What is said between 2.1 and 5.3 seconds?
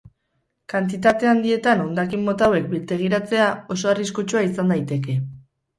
mota hauek biltegiratzea oso arriskutsua izan daiteke.